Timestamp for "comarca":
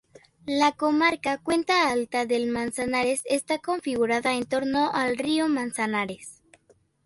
0.71-1.37